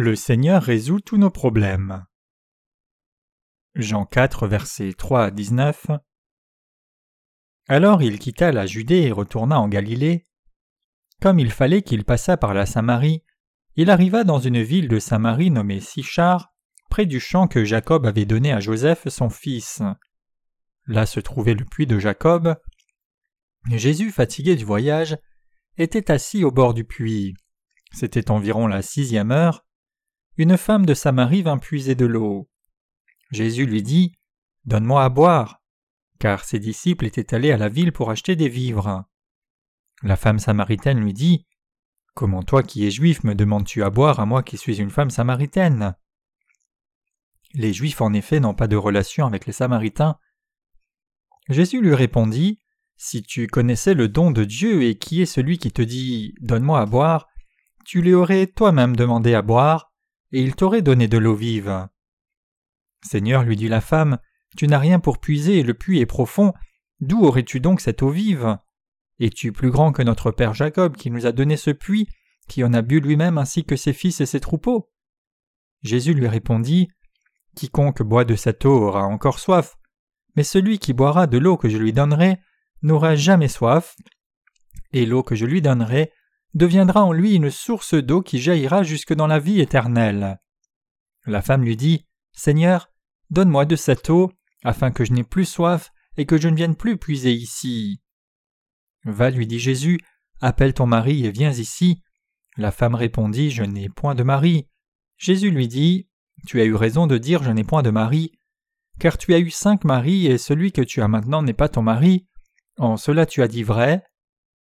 [0.00, 2.06] Le Seigneur résout tous nos problèmes.
[3.74, 5.88] Jean 4, versets 3 à 19.
[7.66, 10.28] Alors il quitta la Judée et retourna en Galilée.
[11.20, 13.24] Comme il fallait qu'il passât par la Samarie,
[13.74, 16.54] il arriva dans une ville de Samarie nommée Sichar,
[16.90, 19.82] près du champ que Jacob avait donné à Joseph son fils.
[20.86, 22.54] Là se trouvait le puits de Jacob.
[23.72, 25.18] Jésus, fatigué du voyage,
[25.76, 27.34] était assis au bord du puits.
[27.90, 29.64] C'était environ la sixième heure.
[30.38, 32.48] Une femme de Samarie vint puiser de l'eau.
[33.32, 34.12] Jésus lui dit
[34.66, 35.60] Donne-moi à boire,
[36.20, 39.04] car ses disciples étaient allés à la ville pour acheter des vivres.
[40.04, 41.44] La femme samaritaine lui dit
[42.14, 45.10] Comment toi qui es juif me demandes-tu à boire à moi qui suis une femme
[45.10, 45.96] samaritaine?
[47.54, 50.20] Les juifs en effet n'ont pas de relation avec les samaritains.
[51.48, 52.60] Jésus lui répondit
[52.96, 56.80] Si tu connaissais le don de Dieu et qui est celui qui te dit Donne-moi
[56.80, 57.26] à boire,
[57.84, 59.87] tu lui aurais toi-même demandé à boire,
[60.32, 61.88] et il t'aurait donné de l'eau vive.
[63.02, 64.18] Seigneur, lui dit la femme,
[64.56, 66.52] tu n'as rien pour puiser et le puits est profond,
[67.00, 68.58] d'où aurais-tu donc cette eau vive?
[69.20, 72.08] Es-tu plus grand que notre père Jacob qui nous a donné ce puits,
[72.48, 74.90] qui en a bu lui-même ainsi que ses fils et ses troupeaux?
[75.82, 76.88] Jésus lui répondit
[77.54, 79.76] Quiconque boit de cette eau aura encore soif,
[80.36, 82.38] mais celui qui boira de l'eau que je lui donnerai
[82.82, 83.96] n'aura jamais soif,
[84.92, 86.12] et l'eau que je lui donnerai
[86.54, 90.40] deviendra en lui une source d'eau qui jaillira jusque dans la vie éternelle.
[91.26, 92.90] La femme lui dit Seigneur,
[93.30, 94.32] donne-moi de cette eau,
[94.64, 98.00] afin que je n'ai plus soif et que je ne vienne plus puiser ici.
[99.04, 99.98] Va, lui dit Jésus,
[100.40, 102.02] appelle ton mari et viens ici.
[102.56, 104.68] La femme répondit Je n'ai point de mari.
[105.16, 106.08] Jésus lui dit
[106.46, 108.32] Tu as eu raison de dire Je n'ai point de mari,
[108.98, 111.82] car tu as eu cinq maris et celui que tu as maintenant n'est pas ton
[111.82, 112.26] mari.
[112.78, 114.04] En cela tu as dit vrai.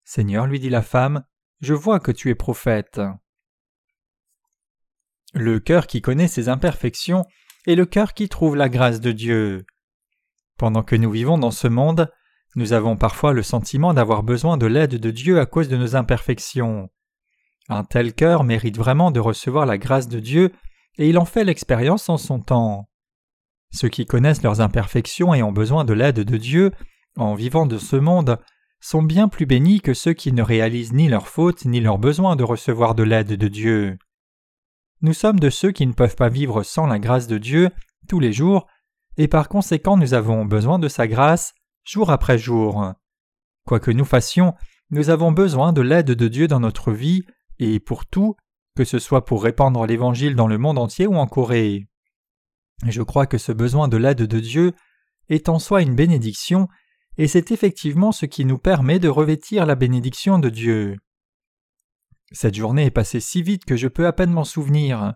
[0.04, 1.24] Seigneur, lui dit la femme,
[1.60, 3.00] je vois que tu es prophète.
[5.34, 7.24] Le cœur qui connaît ses imperfections
[7.66, 9.66] est le cœur qui trouve la grâce de Dieu.
[10.56, 12.10] Pendant que nous vivons dans ce monde,
[12.54, 15.94] nous avons parfois le sentiment d'avoir besoin de l'aide de Dieu à cause de nos
[15.94, 16.88] imperfections.
[17.68, 20.52] Un tel cœur mérite vraiment de recevoir la grâce de Dieu,
[20.96, 22.88] et il en fait l'expérience en son temps.
[23.72, 26.72] Ceux qui connaissent leurs imperfections et ont besoin de l'aide de Dieu,
[27.16, 28.38] en vivant de ce monde,
[28.86, 32.36] sont bien plus bénis que ceux qui ne réalisent ni leur faute ni leur besoin
[32.36, 33.98] de recevoir de l'aide de Dieu.
[35.00, 37.70] Nous sommes de ceux qui ne peuvent pas vivre sans la grâce de Dieu
[38.08, 38.68] tous les jours,
[39.16, 41.52] et par conséquent nous avons besoin de sa grâce
[41.82, 42.92] jour après jour.
[43.66, 44.54] Quoi que nous fassions,
[44.90, 47.24] nous avons besoin de l'aide de Dieu dans notre vie,
[47.58, 48.36] et pour tout,
[48.76, 51.88] que ce soit pour répandre l'Évangile dans le monde entier ou en Corée.
[52.86, 54.74] Je crois que ce besoin de l'aide de Dieu
[55.28, 56.68] est en soi une bénédiction
[57.18, 60.96] et c'est effectivement ce qui nous permet de revêtir la bénédiction de Dieu.
[62.32, 65.14] Cette journée est passée si vite que je peux à peine m'en souvenir.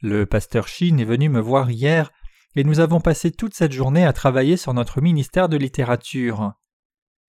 [0.00, 2.10] Le pasteur Shin est venu me voir hier
[2.56, 6.52] et nous avons passé toute cette journée à travailler sur notre ministère de littérature.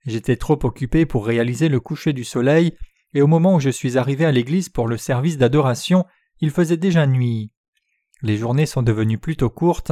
[0.06, 2.76] J'étais trop occupé pour réaliser le coucher du soleil
[3.14, 6.06] et au moment où je suis arrivé à l'église pour le service d'adoration,
[6.40, 7.52] il faisait déjà nuit.
[8.22, 9.92] Les journées sont devenues plutôt courtes.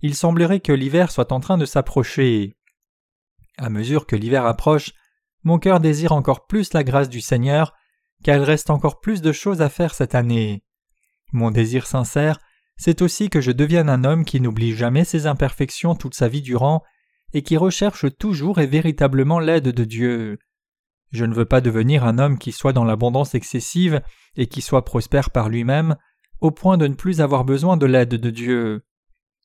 [0.00, 2.56] Il semblerait que l'hiver soit en train de s'approcher.
[3.58, 4.92] À mesure que l'hiver approche,
[5.44, 7.74] mon cœur désire encore plus la grâce du Seigneur,
[8.22, 10.62] car il reste encore plus de choses à faire cette année.
[11.32, 12.38] Mon désir sincère,
[12.76, 16.42] c'est aussi que je devienne un homme qui n'oublie jamais ses imperfections toute sa vie
[16.42, 16.82] durant,
[17.32, 20.38] et qui recherche toujours et véritablement l'aide de Dieu.
[21.12, 24.02] Je ne veux pas devenir un homme qui soit dans l'abondance excessive
[24.36, 25.96] et qui soit prospère par lui-même,
[26.40, 28.84] au point de ne plus avoir besoin de l'aide de Dieu.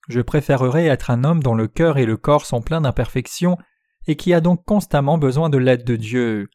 [0.08, 3.58] Je préférerais être un homme dont le cœur et le corps sont pleins d'imperfections
[4.08, 6.50] et qui a donc constamment besoin de l'aide de Dieu.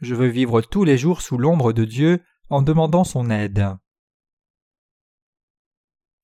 [0.00, 3.76] Je veux vivre tous les jours sous l'ombre de Dieu en demandant son aide.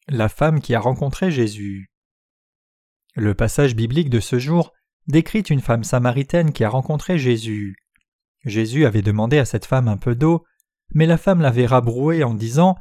[0.08, 1.90] La femme qui a rencontré Jésus.
[3.14, 4.72] Le passage biblique de ce jour
[5.06, 7.76] décrit une femme samaritaine qui a rencontré Jésus.
[8.44, 10.44] Jésus avait demandé à cette femme un peu d'eau,
[10.94, 12.76] mais la femme l'avait rabrouée en disant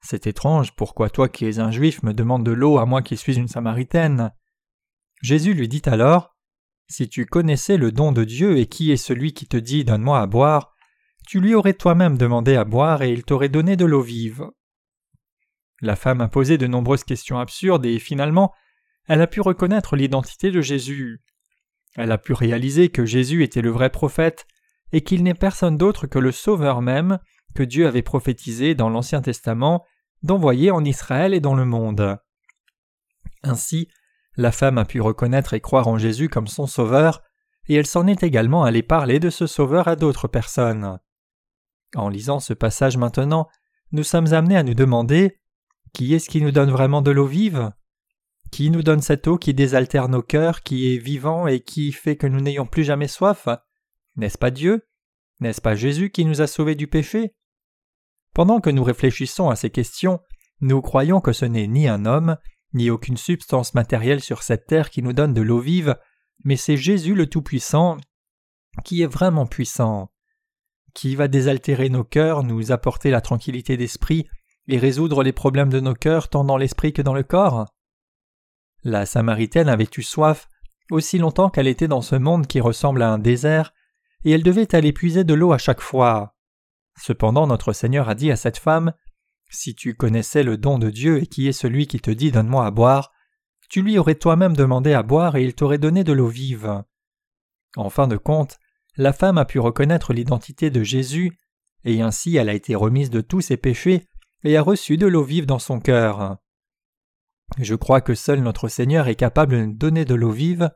[0.00, 3.16] C'est étrange, pourquoi toi qui es un juif me demandes de l'eau à moi qui
[3.16, 4.32] suis une samaritaine?
[5.22, 6.36] Jésus lui dit alors
[6.90, 10.20] si tu connaissais le don de Dieu et qui est celui qui te dit Donne-moi
[10.20, 10.74] à boire,
[11.26, 14.50] tu lui aurais toi-même demandé à boire et il t'aurait donné de l'eau vive.
[15.80, 18.52] La femme a posé de nombreuses questions absurdes et finalement
[19.06, 21.22] elle a pu reconnaître l'identité de Jésus.
[21.96, 24.46] Elle a pu réaliser que Jésus était le vrai prophète
[24.92, 27.20] et qu'il n'est personne d'autre que le Sauveur même
[27.54, 29.84] que Dieu avait prophétisé dans l'Ancien Testament,
[30.22, 32.18] d'envoyer en Israël et dans le monde.
[33.42, 33.88] Ainsi,
[34.40, 37.22] la femme a pu reconnaître et croire en Jésus comme son Sauveur,
[37.68, 40.98] et elle s'en est également allée parler de ce Sauveur à d'autres personnes.
[41.94, 43.48] En lisant ce passage maintenant,
[43.92, 45.40] nous sommes amenés à nous demander
[45.92, 47.72] Qui est-ce qui nous donne vraiment de l'eau vive?
[48.50, 52.16] Qui nous donne cette eau qui désaltère nos cœurs, qui est vivant et qui fait
[52.16, 53.48] que nous n'ayons plus jamais soif?
[54.16, 54.86] N'est-ce pas Dieu?
[55.40, 57.34] N'est-ce pas Jésus qui nous a sauvés du péché?
[58.34, 60.20] Pendant que nous réfléchissons à ces questions,
[60.60, 62.36] nous croyons que ce n'est ni un homme,
[62.72, 65.96] ni aucune substance matérielle sur cette terre qui nous donne de l'eau vive,
[66.44, 67.98] mais c'est Jésus le Tout-Puissant
[68.84, 70.12] qui est vraiment puissant,
[70.94, 74.28] qui va désaltérer nos cœurs, nous apporter la tranquillité d'esprit
[74.68, 77.66] et résoudre les problèmes de nos cœurs tant dans l'esprit que dans le corps.
[78.84, 80.48] La Samaritaine avait eu soif
[80.90, 83.72] aussi longtemps qu'elle était dans ce monde qui ressemble à un désert,
[84.24, 86.34] et elle devait aller puiser de l'eau à chaque fois.
[87.00, 88.92] Cependant notre Seigneur a dit à cette femme
[89.50, 92.64] si tu connaissais le don de Dieu et qui est celui qui te dit Donne-moi
[92.64, 93.12] à boire,
[93.68, 96.82] tu lui aurais toi-même demandé à boire et il t'aurait donné de l'eau vive.
[97.76, 98.58] En fin de compte,
[98.96, 101.38] la femme a pu reconnaître l'identité de Jésus,
[101.84, 104.08] et ainsi elle a été remise de tous ses péchés
[104.42, 106.38] et a reçu de l'eau vive dans son cœur.
[107.58, 110.70] Je crois que seul notre Seigneur est capable de donner de l'eau vive.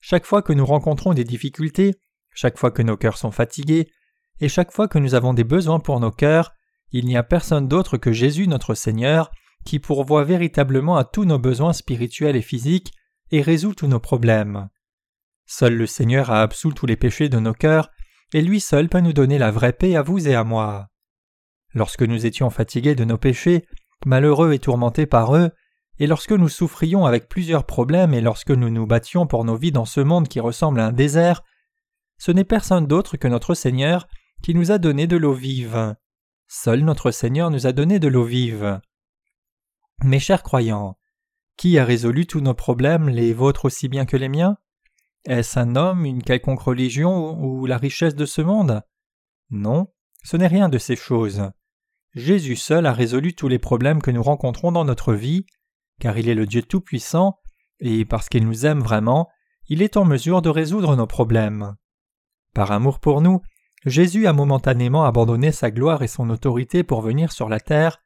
[0.00, 1.94] Chaque fois que nous rencontrons des difficultés,
[2.34, 3.90] chaque fois que nos cœurs sont fatigués,
[4.40, 6.52] et chaque fois que nous avons des besoins pour nos cœurs,
[6.92, 9.30] il n'y a personne d'autre que Jésus notre Seigneur
[9.64, 12.92] qui pourvoit véritablement à tous nos besoins spirituels et physiques
[13.30, 14.68] et résout tous nos problèmes.
[15.46, 17.90] Seul le Seigneur a absous tous les péchés de nos cœurs,
[18.32, 20.88] et lui seul peut nous donner la vraie paix à vous et à moi.
[21.74, 23.66] Lorsque nous étions fatigués de nos péchés,
[24.04, 25.50] malheureux et tourmentés par eux,
[25.98, 29.72] et lorsque nous souffrions avec plusieurs problèmes et lorsque nous nous battions pour nos vies
[29.72, 31.42] dans ce monde qui ressemble à un désert,
[32.18, 34.08] ce n'est personne d'autre que notre Seigneur
[34.42, 35.94] qui nous a donné de l'eau vive.
[36.54, 38.78] Seul notre Seigneur nous a donné de l'eau vive.
[40.04, 40.98] Mes chers croyants,
[41.56, 44.58] qui a résolu tous nos problèmes, les vôtres aussi bien que les miens?
[45.24, 48.82] Est-ce un homme, une quelconque religion ou la richesse de ce monde?
[49.48, 49.88] Non,
[50.24, 51.42] ce n'est rien de ces choses.
[52.12, 55.46] Jésus seul a résolu tous les problèmes que nous rencontrons dans notre vie,
[56.00, 57.40] car il est le Dieu Tout-Puissant,
[57.80, 59.30] et parce qu'il nous aime vraiment,
[59.68, 61.76] il est en mesure de résoudre nos problèmes.
[62.52, 63.40] Par amour pour nous,
[63.84, 68.00] Jésus a momentanément abandonné sa gloire et son autorité pour venir sur la terre,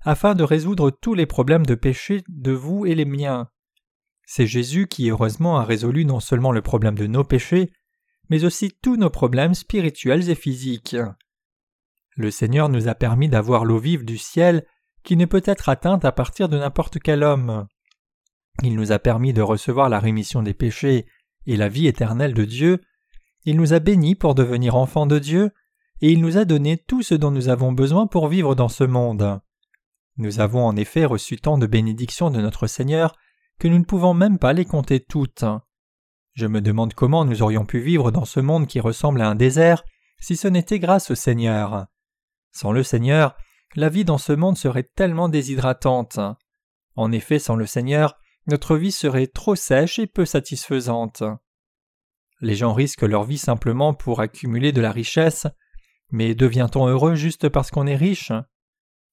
[0.00, 3.48] afin de résoudre tous les problèmes de péché de vous et les miens.
[4.24, 7.72] C'est Jésus qui heureusement a résolu non seulement le problème de nos péchés,
[8.28, 10.96] mais aussi tous nos problèmes spirituels et physiques.
[12.16, 14.64] Le Seigneur nous a permis d'avoir l'eau vive du ciel
[15.02, 17.66] qui ne peut être atteinte à partir de n'importe quel homme.
[18.62, 21.06] Il nous a permis de recevoir la rémission des péchés
[21.46, 22.80] et la vie éternelle de Dieu,
[23.46, 25.52] il nous a bénis pour devenir enfants de Dieu,
[26.02, 28.84] et il nous a donné tout ce dont nous avons besoin pour vivre dans ce
[28.84, 29.40] monde.
[30.18, 33.16] Nous avons en effet reçu tant de bénédictions de notre Seigneur
[33.58, 35.44] que nous ne pouvons même pas les compter toutes.
[36.34, 39.36] Je me demande comment nous aurions pu vivre dans ce monde qui ressemble à un
[39.36, 39.84] désert
[40.20, 41.86] si ce n'était grâce au Seigneur.
[42.52, 43.36] Sans le Seigneur,
[43.74, 46.18] la vie dans ce monde serait tellement déshydratante.
[46.96, 51.22] En effet, sans le Seigneur, notre vie serait trop sèche et peu satisfaisante.
[52.40, 55.46] Les gens risquent leur vie simplement pour accumuler de la richesse,
[56.10, 58.32] mais devient-on heureux juste parce qu'on est riche?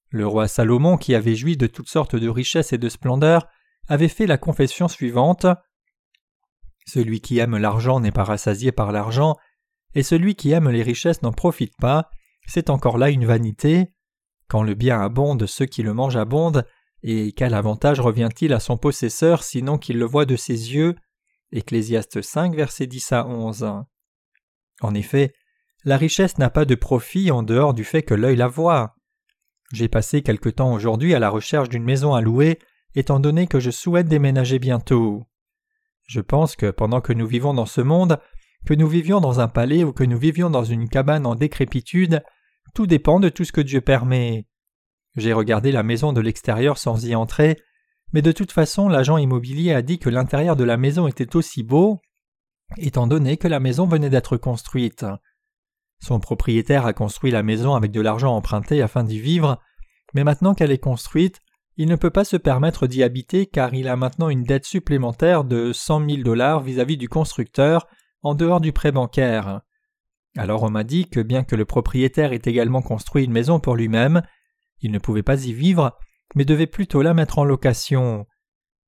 [0.10, 3.48] Le roi Salomon, qui avait joui de toutes sortes de richesses et de splendeur,
[3.88, 5.48] avait fait la confession suivante.
[6.86, 9.38] Celui qui aime l'argent n'est pas rassasié par l'argent,
[9.96, 12.10] et celui qui aime les richesses n'en profite pas,
[12.46, 13.88] c'est encore là une vanité.
[14.48, 16.66] Quand le bien abonde, ceux qui le mangent abondent,
[17.02, 20.96] et quel avantage revient-il à son possesseur sinon qu'il le voit de ses yeux?
[21.54, 23.84] Ecclésiaste 5, versets 10 à 11.
[24.82, 25.34] En effet,
[25.86, 28.96] la richesse n'a pas de profit en dehors du fait que l'œil la voit.
[29.72, 32.58] J'ai passé quelque temps aujourd'hui à la recherche d'une maison à louer,
[32.96, 35.24] étant donné que je souhaite déménager bientôt.
[36.08, 38.20] Je pense que pendant que nous vivons dans ce monde,
[38.66, 42.24] que nous vivions dans un palais ou que nous vivions dans une cabane en décrépitude,
[42.74, 44.48] tout dépend de tout ce que Dieu permet.
[45.16, 47.58] J'ai regardé la maison de l'extérieur sans y entrer,
[48.14, 51.64] mais de toute façon l'agent immobilier a dit que l'intérieur de la maison était aussi
[51.64, 52.00] beau,
[52.78, 55.06] étant donné que la maison venait d'être construite.
[56.00, 59.60] Son propriétaire a construit la maison avec de l'argent emprunté afin d'y vivre,
[60.14, 61.40] mais maintenant qu'elle est construite,
[61.76, 65.44] il ne peut pas se permettre d'y habiter car il a maintenant une dette supplémentaire
[65.44, 67.88] de cent mille dollars vis-à-vis du constructeur
[68.22, 69.62] en dehors du prêt bancaire.
[70.38, 73.76] Alors on m'a dit que bien que le propriétaire ait également construit une maison pour
[73.76, 74.22] lui-même,
[74.82, 75.98] il ne pouvait pas y vivre
[76.36, 78.26] mais devait plutôt la mettre en location.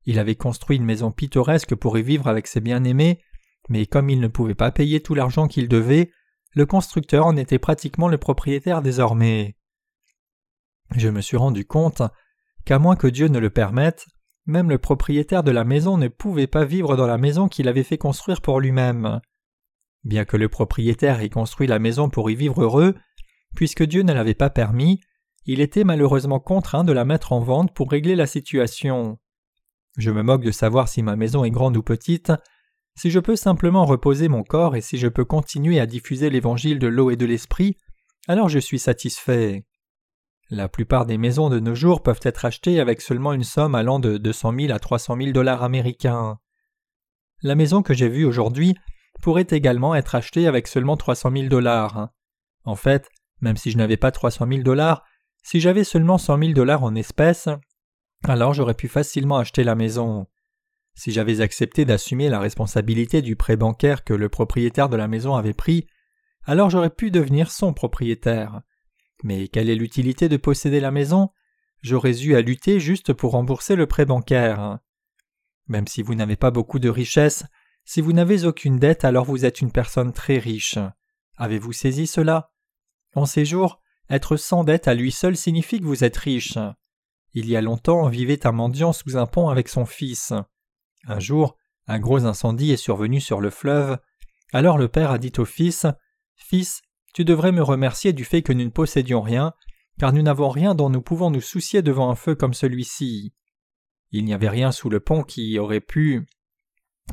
[0.06, 3.22] Il avait construit une maison pittoresque pour y vivre avec ses bien-aimés,
[3.70, 6.12] mais comme il ne pouvait pas payer tout l'argent qu'il devait,
[6.54, 9.56] le constructeur en était pratiquement le propriétaire désormais.
[10.96, 12.02] Je me suis rendu compte
[12.64, 14.06] qu'à moins que Dieu ne le permette,
[14.46, 17.84] même le propriétaire de la maison ne pouvait pas vivre dans la maison qu'il avait
[17.84, 19.20] fait construire pour lui-même.
[20.04, 22.96] Bien que le propriétaire ait construit la maison pour y vivre heureux,
[23.56, 25.02] puisque Dieu ne l'avait pas permis,
[25.46, 29.20] il était malheureusement contraint de la mettre en vente pour régler la situation.
[29.98, 32.32] Je me moque de savoir si ma maison est grande ou petite,
[32.98, 36.80] si je peux simplement reposer mon corps et si je peux continuer à diffuser l'évangile
[36.80, 37.78] de l'eau et de l'esprit,
[38.28, 39.66] alors je suis satisfait.
[40.50, 44.00] La plupart des maisons de nos jours peuvent être achetées avec seulement une somme allant
[44.00, 46.38] de 200 000 à 300 000 dollars américains.
[47.42, 48.76] La maison que j'ai vue aujourd'hui
[49.22, 52.10] pourrait également être achetée avec seulement 300 000 dollars.
[52.64, 53.10] En fait,
[53.42, 55.04] même si je n'avais pas 300 000 dollars,
[55.46, 57.50] si j'avais seulement 100 000 dollars en espèces,
[58.24, 60.26] alors j'aurais pu facilement acheter la maison.
[60.96, 65.36] Si j'avais accepté d'assumer la responsabilité du prêt bancaire que le propriétaire de la maison
[65.36, 65.86] avait pris,
[66.46, 68.62] alors j'aurais pu devenir son propriétaire.
[69.24, 71.30] Mais quelle est l'utilité de posséder la maison?
[71.84, 74.80] J'aurais eu à lutter juste pour rembourser le prêt bancaire.
[75.68, 77.46] Même si vous n'avez pas beaucoup de richesses,
[77.84, 80.80] si vous n'avez aucune dette, alors vous êtes une personne très riche.
[81.38, 82.52] Avez-vous saisi cela?
[83.14, 86.58] En ces jours, être sans dette à lui seul signifie que vous êtes riche.
[87.34, 90.34] Il y a longtemps vivait un mendiant sous un pont avec son fils.
[91.08, 91.58] Un jour,
[91.88, 93.98] un gros incendie est survenu sur le fleuve.
[94.54, 95.86] Alors le père a dit au fils
[96.36, 96.82] Fils,
[97.14, 99.54] tu devrais me remercier du fait que nous ne possédions rien,
[100.00, 103.34] car nous n'avons rien dont nous pouvons nous soucier devant un feu comme celui-ci.
[104.12, 106.26] Il n'y avait rien sous le pont qui aurait pu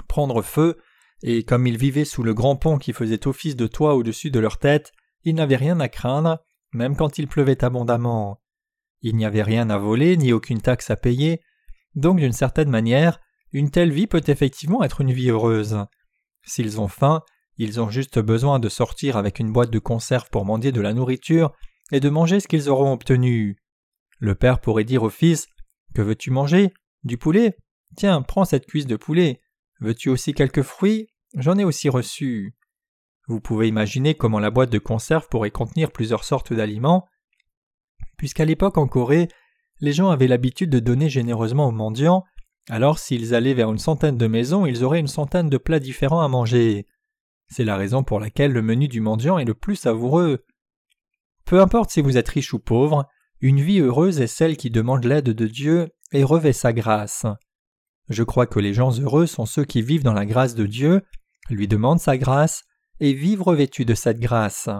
[0.08, 0.78] prendre feu,
[1.22, 4.40] et comme ils vivaient sous le grand pont qui faisait office de toit au-dessus de
[4.40, 4.92] leur tête,
[5.24, 6.38] ils n'avaient rien à craindre,
[6.72, 8.40] même quand il pleuvait abondamment.
[9.02, 11.40] Il n'y avait rien à voler, ni aucune taxe à payer,
[11.94, 13.20] donc d'une certaine manière,
[13.52, 15.84] une telle vie peut effectivement être une vie heureuse.
[16.44, 17.22] S'ils ont faim,
[17.58, 20.94] ils ont juste besoin de sortir avec une boîte de conserve pour mendier de la
[20.94, 21.52] nourriture
[21.90, 23.58] et de manger ce qu'ils auront obtenu.
[24.18, 25.46] Le père pourrait dire au fils
[25.94, 26.72] Que veux-tu manger?
[27.04, 27.56] Du poulet?
[27.96, 29.40] Tiens, prends cette cuisse de poulet.
[29.80, 31.08] Veux-tu aussi quelques fruits?
[31.36, 32.54] J'en ai aussi reçu.
[33.28, 37.06] Vous pouvez imaginer comment la boîte de conserve pourrait contenir plusieurs sortes d'aliments,
[38.18, 39.28] puisqu'à l'époque en Corée,
[39.80, 42.24] les gens avaient l'habitude de donner généreusement aux mendiants,
[42.68, 46.20] alors s'ils allaient vers une centaine de maisons, ils auraient une centaine de plats différents
[46.20, 46.86] à manger.
[47.48, 50.44] C'est la raison pour laquelle le menu du mendiant est le plus savoureux.
[51.44, 53.08] Peu importe si vous êtes riche ou pauvre,
[53.40, 57.26] une vie heureuse est celle qui demande l'aide de Dieu et revêt sa grâce.
[58.08, 61.02] Je crois que les gens heureux sont ceux qui vivent dans la grâce de Dieu,
[61.50, 62.62] lui demandent sa grâce
[63.02, 64.70] et vivent revêtus de cette grâce.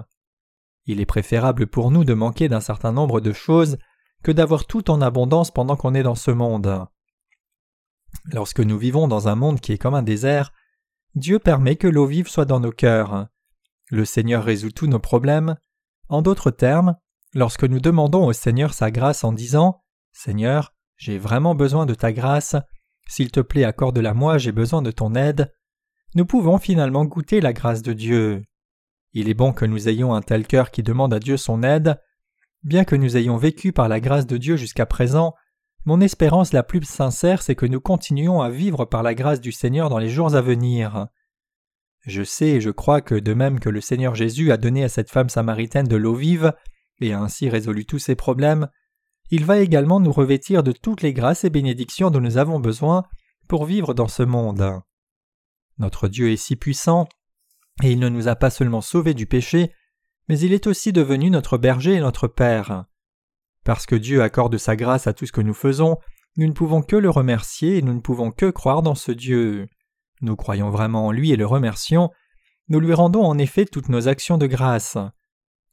[0.87, 3.79] Il est préférable pour nous de manquer d'un certain nombre de choses
[4.23, 6.87] que d'avoir tout en abondance pendant qu'on est dans ce monde.
[8.27, 10.53] Lorsque nous vivons dans un monde qui est comme un désert,
[11.17, 13.27] Dieu permet que l'eau vive soit dans nos cœurs.
[13.91, 15.57] Le Seigneur résout tous nos problèmes.
[16.09, 16.95] En d'autres termes,
[17.35, 22.13] lorsque nous demandons au Seigneur sa grâce en disant Seigneur, j'ai vraiment besoin de ta
[22.13, 22.55] grâce,
[23.09, 25.53] s'il te plaît accorde-la moi, j'ai besoin de ton aide,
[26.15, 28.43] nous pouvons finalement goûter la grâce de Dieu.
[29.13, 31.99] Il est bon que nous ayons un tel cœur qui demande à Dieu son aide.
[32.63, 35.35] Bien que nous ayons vécu par la grâce de Dieu jusqu'à présent,
[35.85, 39.53] mon espérance la plus sincère c'est que nous continuions à vivre par la grâce du
[39.53, 41.09] Seigneur dans les jours à venir.
[42.07, 44.89] Je sais et je crois que de même que le Seigneur Jésus a donné à
[44.89, 46.53] cette femme samaritaine de l'eau vive,
[47.01, 48.69] et a ainsi résolu tous ses problèmes,
[49.31, 53.05] il va également nous revêtir de toutes les grâces et bénédictions dont nous avons besoin
[53.49, 54.83] pour vivre dans ce monde.
[55.83, 57.09] Notre Dieu est si puissant,
[57.83, 59.73] et il ne nous a pas seulement sauvés du péché,
[60.29, 62.85] mais il est aussi devenu notre berger et notre Père.
[63.65, 65.99] Parce que Dieu accorde sa grâce à tout ce que nous faisons,
[66.37, 69.67] nous ne pouvons que le remercier et nous ne pouvons que croire dans ce Dieu.
[70.21, 72.11] Nous croyons vraiment en lui et le remercions,
[72.69, 74.97] nous lui rendons en effet toutes nos actions de grâce.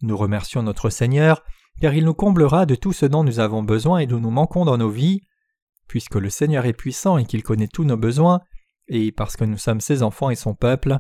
[0.02, 1.44] Nous remercions notre Seigneur
[1.82, 4.66] car il nous comblera de tout ce dont nous avons besoin et dont nous manquons
[4.66, 5.22] dans nos vies.
[5.88, 8.42] Puisque le Seigneur est puissant et qu'il connaît tous nos besoins,
[8.90, 11.00] et parce que nous sommes ses enfants et son peuple,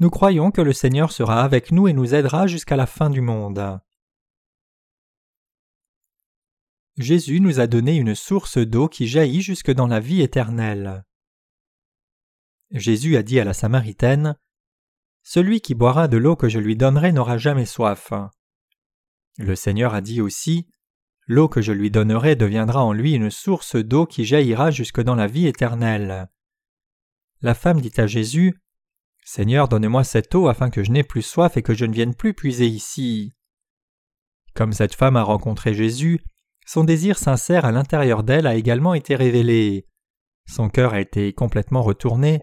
[0.00, 3.20] nous croyons que le Seigneur sera avec nous et nous aidera jusqu'à la fin du
[3.20, 3.80] monde.
[6.98, 11.04] Jésus nous a donné une source d'eau qui jaillit jusque dans la vie éternelle.
[12.70, 14.36] Jésus a dit à la Samaritaine
[15.22, 18.12] Celui qui boira de l'eau que je lui donnerai n'aura jamais soif.
[19.38, 20.68] Le Seigneur a dit aussi
[21.26, 25.14] L'eau que je lui donnerai deviendra en lui une source d'eau qui jaillira jusque dans
[25.14, 26.28] la vie éternelle.
[27.42, 28.58] La femme dit à Jésus
[29.24, 32.14] Seigneur, donne-moi cette eau afin que je n'ai plus soif et que je ne vienne
[32.14, 33.34] plus puiser ici.
[34.54, 36.20] Comme cette femme a rencontré Jésus,
[36.66, 39.86] son désir sincère à l'intérieur d'elle a également été révélé.
[40.48, 42.42] Son cœur a été complètement retourné.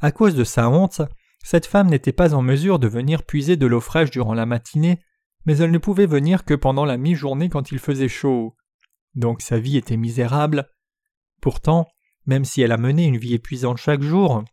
[0.00, 1.02] À cause de sa honte,
[1.42, 5.00] cette femme n'était pas en mesure de venir puiser de l'eau fraîche durant la matinée
[5.44, 8.56] mais elle ne pouvait venir que pendant la mi-journée quand il faisait chaud.
[9.14, 10.68] Donc sa vie était misérable.
[11.40, 11.86] Pourtant,
[12.26, 14.44] même si elle a mené une vie épuisante chaque jour,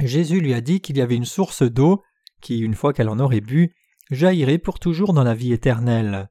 [0.00, 2.02] Jésus lui a dit qu'il y avait une source d'eau
[2.40, 3.74] qui, une fois qu'elle en aurait bu,
[4.10, 6.30] jaillirait pour toujours dans la vie éternelle.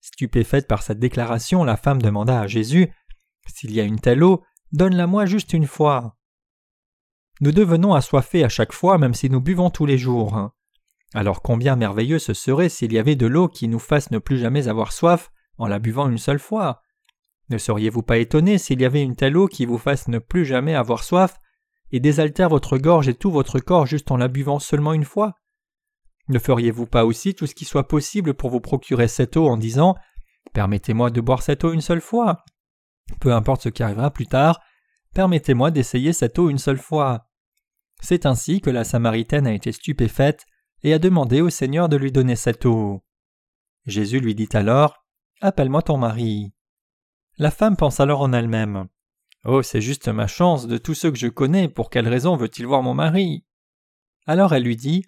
[0.00, 2.92] Stupéfaite par cette déclaration, la femme demanda à Jésus
[3.46, 6.16] S'il y a une telle eau, donne-la-moi juste une fois.
[7.40, 10.52] Nous devenons assoiffés à chaque fois, même si nous buvons tous les jours.
[11.14, 14.38] Alors combien merveilleux ce serait s'il y avait de l'eau qui nous fasse ne plus
[14.38, 16.82] jamais avoir soif en la buvant une seule fois.
[17.50, 20.44] Ne seriez-vous pas étonné s'il y avait une telle eau qui vous fasse ne plus
[20.44, 21.38] jamais avoir soif
[21.90, 25.34] et désaltère votre gorge et tout votre corps juste en la buvant seulement une fois?
[26.28, 29.56] Ne feriez-vous pas aussi tout ce qui soit possible pour vous procurer cette eau en
[29.56, 29.96] disant
[30.52, 32.44] Permettez-moi de boire cette eau une seule fois
[33.20, 34.60] Peu importe ce qui arrivera plus tard,
[35.12, 37.26] permettez-moi d'essayer cette eau une seule fois.
[38.00, 40.46] C'est ainsi que la Samaritaine a été stupéfaite
[40.84, 43.02] et a demandé au Seigneur de lui donner cette eau.
[43.86, 45.04] Jésus lui dit alors
[45.40, 46.52] Appelle-moi ton mari.
[47.40, 48.86] La femme pense alors en elle-même.
[49.46, 52.66] Oh, c'est juste ma chance de tous ceux que je connais, pour quelle raison veut-il
[52.66, 53.46] voir mon mari?
[54.26, 55.06] Alors elle lui dit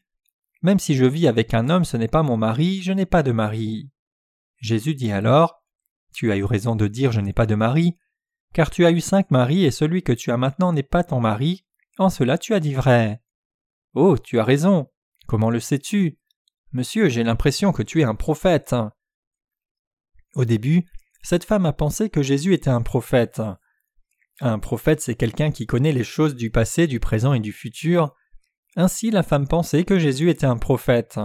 [0.62, 3.22] Même si je vis avec un homme, ce n'est pas mon mari, je n'ai pas
[3.22, 3.90] de mari.
[4.56, 5.62] Jésus dit alors
[6.14, 7.98] Tu as eu raison de dire je n'ai pas de mari,
[8.54, 11.20] car tu as eu cinq maris et celui que tu as maintenant n'est pas ton
[11.20, 11.66] mari,
[11.98, 13.22] en cela tu as dit vrai.
[13.92, 14.90] Oh, tu as raison.
[15.26, 16.18] Comment le sais-tu?
[16.72, 18.74] Monsieur, j'ai l'impression que tu es un prophète.
[20.34, 20.86] Au début,
[21.22, 23.42] cette femme a pensé que Jésus était un prophète.
[24.40, 28.14] Un prophète, c'est quelqu'un qui connaît les choses du passé, du présent et du futur.
[28.76, 31.20] Ainsi, la femme pensait que Jésus était un prophète.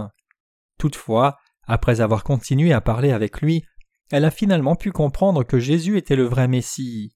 [0.78, 3.64] Toutefois, après avoir continué à parler avec lui,
[4.10, 7.14] elle a finalement pu comprendre que Jésus était le vrai Messie.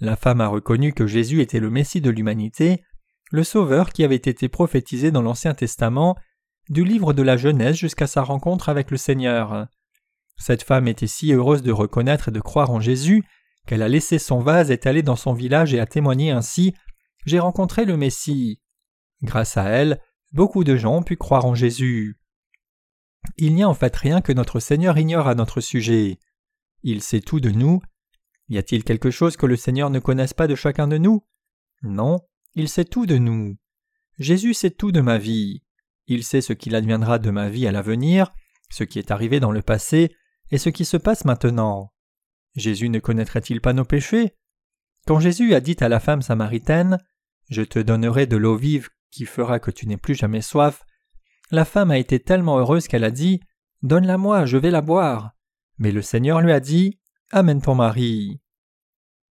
[0.00, 2.82] La femme a reconnu que Jésus était le Messie de l'humanité,
[3.30, 6.16] le Sauveur qui avait été prophétisé dans l'Ancien Testament,
[6.68, 9.68] du livre de la Genèse jusqu'à sa rencontre avec le Seigneur.
[10.40, 13.22] Cette femme était si heureuse de reconnaître et de croire en Jésus
[13.66, 16.74] qu'elle a laissé son vase étalé dans son village et a témoigné ainsi
[17.26, 18.62] J'ai rencontré le Messie.
[19.22, 20.00] Grâce à elle,
[20.32, 22.18] beaucoup de gens ont pu croire en Jésus.
[23.36, 26.18] Il n'y a en fait rien que notre Seigneur ignore à notre sujet.
[26.82, 27.82] Il sait tout de nous.
[28.48, 31.22] Y a-t-il quelque chose que le Seigneur ne connaisse pas de chacun de nous?
[31.82, 32.20] Non,
[32.54, 33.58] il sait tout de nous.
[34.18, 35.62] Jésus sait tout de ma vie.
[36.06, 38.32] Il sait ce qu'il adviendra de ma vie à l'avenir,
[38.70, 40.16] ce qui est arrivé dans le passé,
[40.50, 41.92] et ce qui se passe maintenant?
[42.56, 44.36] Jésus ne connaîtrait-il pas nos péchés?
[45.06, 46.98] Quand Jésus a dit à la femme samaritaine
[47.48, 50.84] Je te donnerai de l'eau vive qui fera que tu n'aies plus jamais soif,
[51.50, 53.40] la femme a été tellement heureuse qu'elle a dit
[53.82, 55.32] Donne-la-moi, je vais la boire.
[55.78, 57.00] Mais le Seigneur lui a dit
[57.32, 58.40] Amène ton mari.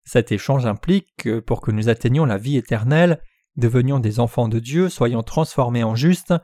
[0.04, 3.22] Cet échange implique que pour que nous atteignions la vie éternelle,
[3.56, 6.34] devenions des enfants de Dieu, soyons transformés en justes,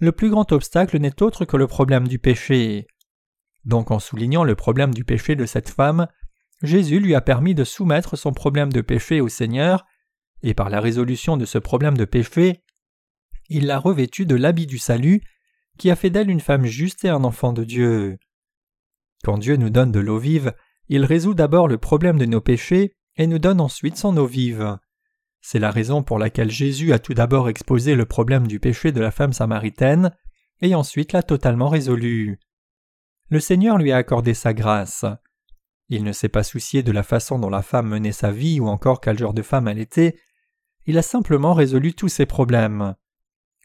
[0.00, 2.86] le plus grand obstacle n'est autre que le problème du péché.
[3.64, 6.06] Donc en soulignant le problème du péché de cette femme,
[6.62, 9.84] Jésus lui a permis de soumettre son problème de péché au Seigneur,
[10.42, 12.62] et par la résolution de ce problème de péché,
[13.48, 15.22] il l'a revêtue de l'habit du salut,
[15.78, 18.18] qui a fait d'elle une femme juste et un enfant de Dieu.
[19.24, 20.52] Quand Dieu nous donne de l'eau vive,
[20.88, 24.78] il résout d'abord le problème de nos péchés et nous donne ensuite son eau vive.
[25.40, 29.00] C'est la raison pour laquelle Jésus a tout d'abord exposé le problème du péché de
[29.00, 30.14] la femme samaritaine
[30.60, 32.38] et ensuite l'a totalement résolu
[33.30, 35.04] le Seigneur lui a accordé sa grâce.
[35.88, 38.68] Il ne s'est pas soucié de la façon dont la femme menait sa vie ou
[38.68, 40.18] encore quel genre de femme elle était,
[40.86, 42.94] il a simplement résolu tous ses problèmes.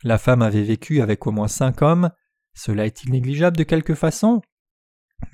[0.03, 2.11] La femme avait vécu avec au moins cinq hommes,
[2.53, 4.41] cela est-il négligeable de quelque façon?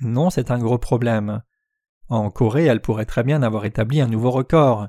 [0.00, 1.42] Non, c'est un gros problème.
[2.08, 4.88] En Corée, elle pourrait très bien avoir établi un nouveau record.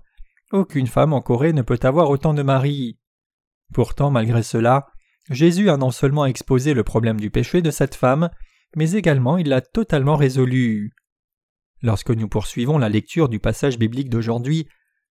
[0.52, 3.00] Aucune femme en Corée ne peut avoir autant de maris.
[3.74, 4.88] Pourtant, malgré cela,
[5.30, 8.30] Jésus a non seulement exposé le problème du péché de cette femme,
[8.78, 10.94] mais également il l'a totalement résolu.
[11.82, 14.68] Lorsque nous poursuivons la lecture du passage biblique d'aujourd'hui,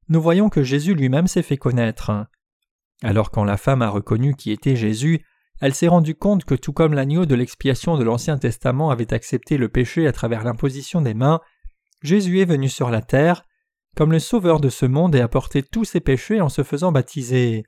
[0.08, 2.12] nous voyons que Jésus lui-même s'est fait connaître.
[3.02, 5.20] Alors quand la femme a reconnu qui était Jésus,
[5.60, 9.56] elle s'est rendue compte que tout comme l'agneau de l'expiation de l'Ancien Testament avait accepté
[9.56, 11.40] le péché à travers l'imposition des mains,
[12.02, 13.42] Jésus est venu sur la terre,
[13.96, 16.92] comme le Sauveur de ce monde et a porté tous ses péchés en se faisant
[16.92, 17.64] baptiser.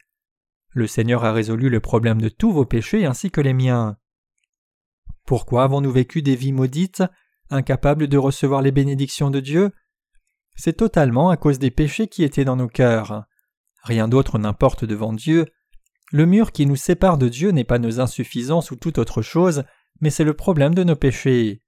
[0.70, 3.96] Le Seigneur a résolu le problème de tous vos péchés ainsi que les miens.
[5.28, 7.02] Pourquoi avons-nous vécu des vies maudites,
[7.50, 9.72] incapables de recevoir les bénédictions de Dieu?
[10.56, 13.24] C'est totalement à cause des péchés qui étaient dans nos cœurs.
[13.82, 15.44] Rien d'autre n'importe devant Dieu.
[16.12, 19.64] Le mur qui nous sépare de Dieu n'est pas nos insuffisances ou toute autre chose,
[20.00, 21.62] mais c'est le problème de nos péchés.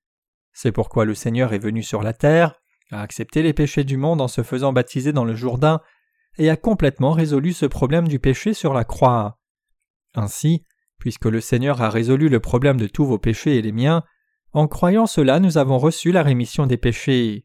[0.54, 2.54] C'est pourquoi le Seigneur est venu sur la terre,
[2.92, 5.82] a accepté les péchés du monde en se faisant baptiser dans le Jourdain,
[6.38, 9.38] et a complètement résolu ce problème du péché sur la croix.
[10.14, 10.64] Ainsi,
[11.00, 14.04] Puisque le Seigneur a résolu le problème de tous vos péchés et les miens,
[14.52, 17.44] en croyant cela nous avons reçu la rémission des péchés.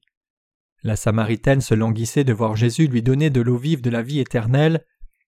[0.84, 4.20] La Samaritaine se languissait de voir Jésus lui donner de l'eau vive de la vie
[4.20, 4.86] éternelle,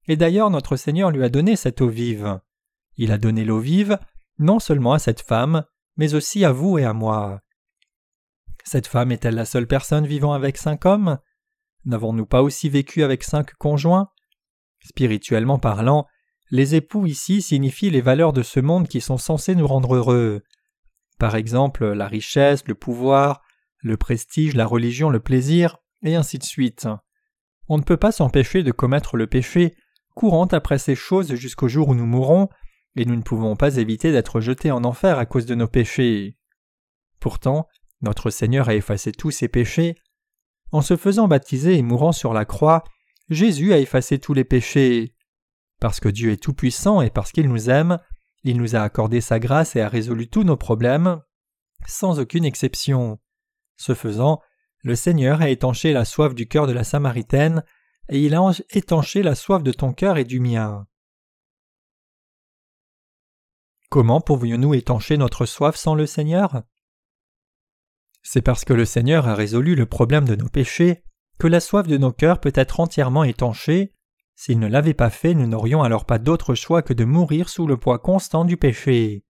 [0.08, 2.40] et d'ailleurs notre Seigneur lui a donné cette eau vive.
[2.98, 3.98] Il a donné l'eau vive
[4.40, 5.63] non seulement à cette femme,
[5.96, 7.42] mais aussi à vous et à moi.
[8.63, 11.18] Cette femme est-elle la seule personne vivant avec cinq hommes?
[11.86, 14.10] N'avons-nous pas aussi vécu avec cinq conjoints?
[14.84, 16.06] Spirituellement parlant,
[16.50, 20.44] les époux ici signifient les valeurs de ce monde qui sont censées nous rendre heureux.
[21.20, 23.42] Par exemple, la richesse, le pouvoir,
[23.80, 26.88] le prestige, la religion, le plaisir, et ainsi de suite.
[27.68, 29.76] On ne peut pas s'empêcher de commettre le péché,
[30.16, 32.50] courant après ces choses jusqu'au jour où nous mourrons,
[32.96, 36.38] et nous ne pouvons pas éviter d'être jetés en enfer à cause de nos péchés.
[37.20, 37.68] Pourtant,
[38.02, 39.96] notre Seigneur a effacé tous ses péchés.
[40.72, 42.84] En se faisant baptiser et mourant sur la croix,
[43.30, 45.14] Jésus a effacé tous les péchés.
[45.80, 48.00] Parce que Dieu est tout-puissant et parce qu'il nous aime,
[48.44, 51.22] il nous a accordé sa grâce et a résolu tous nos problèmes,
[51.86, 53.20] sans aucune exception.
[53.76, 54.42] Ce faisant,
[54.84, 57.63] le Seigneur a étanché la soif du cœur de la Samaritaine,
[58.10, 60.88] et il a étanché la soif de ton cœur et du mien.
[63.90, 66.63] Comment pourrions-nous étancher notre soif sans le Seigneur?
[68.22, 71.04] C'est parce que le Seigneur a résolu le problème de nos péchés
[71.40, 73.94] que la soif de nos cœurs peut être entièrement étanchée.
[74.39, 77.65] S'il ne l'avait pas fait, nous n'aurions alors pas d'autre choix que de mourir sous
[77.65, 79.26] le poids constant du péché.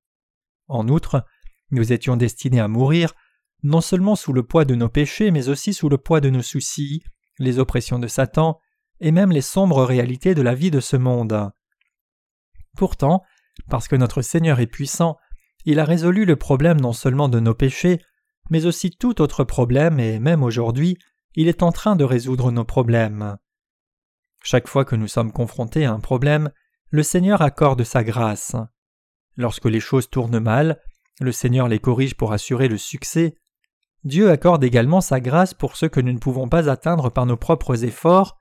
[0.67, 1.25] En outre,
[1.71, 3.13] nous étions destinés à mourir
[3.63, 6.41] non seulement sous le poids de nos péchés, mais aussi sous le poids de nos
[6.41, 7.03] soucis,
[7.39, 8.59] les oppressions de Satan,
[8.99, 11.51] et même les sombres réalités de la vie de ce monde.
[12.75, 13.23] Pourtant,
[13.69, 15.17] parce que notre Seigneur est puissant,
[15.63, 18.01] il a résolu le problème non seulement de nos péchés,
[18.49, 20.97] mais aussi tout autre problème, et même aujourd'hui,
[21.35, 23.37] il est en train de résoudre nos problèmes.
[24.43, 26.51] Chaque fois que nous sommes confrontés à un problème,
[26.89, 28.55] le Seigneur accorde sa grâce.
[29.35, 30.81] Lorsque les choses tournent mal,
[31.19, 33.35] le Seigneur les corrige pour assurer le succès,
[34.03, 37.37] Dieu accorde également sa grâce pour ce que nous ne pouvons pas atteindre par nos
[37.37, 38.37] propres efforts.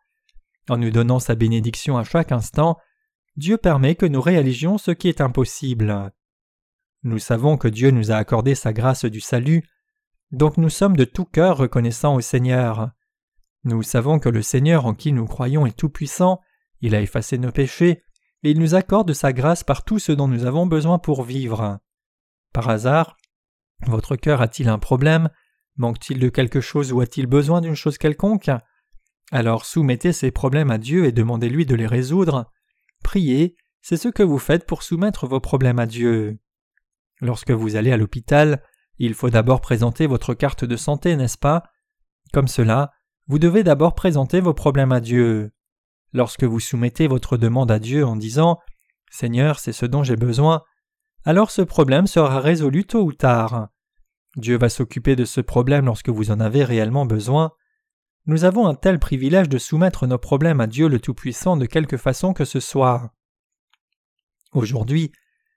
[0.68, 2.78] En nous donnant sa bénédiction à chaque instant,
[3.36, 6.12] Dieu permet que nous réalisions ce qui est impossible.
[7.02, 9.62] Nous savons que Dieu nous a accordé sa grâce du salut,
[10.32, 12.90] donc nous sommes de tout cœur reconnaissants au Seigneur.
[13.66, 16.40] Nous savons que le Seigneur en qui nous croyons est tout-puissant,
[16.82, 18.04] il a effacé nos péchés,
[18.44, 21.80] et il nous accorde sa grâce par tout ce dont nous avons besoin pour vivre.
[22.52, 23.16] Par hasard,
[23.84, 25.30] votre cœur a-t-il un problème?
[25.78, 28.52] Manque-t-il de quelque chose ou a-t-il besoin d'une chose quelconque?
[29.32, 32.52] Alors soumettez ces problèmes à Dieu et demandez-lui de les résoudre.
[33.02, 36.38] Priez, c'est ce que vous faites pour soumettre vos problèmes à Dieu.
[37.20, 38.62] Lorsque vous allez à l'hôpital,
[38.98, 41.64] il faut d'abord présenter votre carte de santé, n'est-ce pas?
[42.32, 42.92] Comme cela,
[43.28, 45.52] vous devez d'abord présenter vos problèmes à Dieu.
[46.12, 48.60] Lorsque vous soumettez votre demande à Dieu en disant
[49.10, 50.62] Seigneur, c'est ce dont j'ai besoin,
[51.24, 53.68] alors ce problème sera résolu tôt ou tard.
[54.36, 57.52] Dieu va s'occuper de ce problème lorsque vous en avez réellement besoin.
[58.26, 61.96] Nous avons un tel privilège de soumettre nos problèmes à Dieu le Tout-Puissant de quelque
[61.96, 63.12] façon que ce soit.
[64.52, 65.10] Aujourd'hui,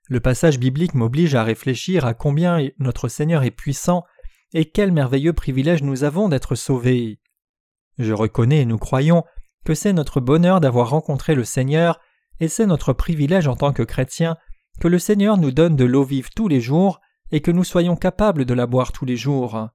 [0.08, 4.04] le passage biblique m'oblige à réfléchir à combien notre Seigneur est puissant
[4.54, 7.20] et quel merveilleux privilège nous avons d'être sauvés.
[8.00, 9.24] Je reconnais et nous croyons
[9.66, 12.00] que c'est notre bonheur d'avoir rencontré le Seigneur
[12.40, 14.38] et c'est notre privilège en tant que chrétiens
[14.80, 17.98] que le Seigneur nous donne de l'eau vive tous les jours et que nous soyons
[17.98, 19.68] capables de la boire tous les jours.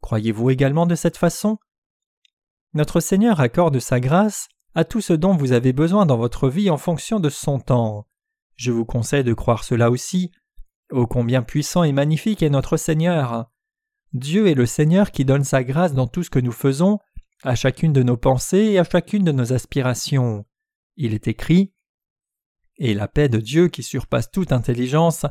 [0.00, 1.58] Croyez-vous également de cette façon?
[2.72, 6.70] Notre Seigneur accorde sa grâce à tout ce dont vous avez besoin dans votre vie
[6.70, 8.06] en fonction de son temps.
[8.56, 10.32] Je vous conseille de croire cela aussi.
[10.90, 13.50] Ô combien puissant et magnifique est notre Seigneur.
[14.14, 16.98] Dieu est le Seigneur qui donne sa grâce dans tout ce que nous faisons,
[17.44, 20.44] à chacune de nos pensées et à chacune de nos aspirations.
[20.96, 21.72] Il est écrit
[22.76, 25.26] Et la paix de Dieu qui surpasse toute intelligence